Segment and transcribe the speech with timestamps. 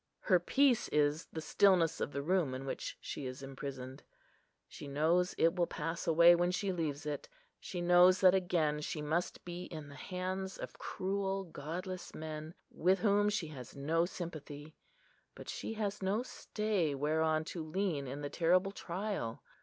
[0.21, 4.01] Her peace is the stillness of the room in which she is imprisoned.
[4.67, 8.99] She knows it will pass away when she leaves it; she knows that again she
[8.99, 14.75] must be in the hands of cruel, godless men, with whom she has no sympathy;
[15.35, 19.43] but she has no stay whereon to lean in the terrible trial.